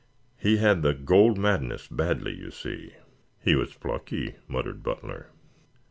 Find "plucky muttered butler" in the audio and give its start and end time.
3.75-5.27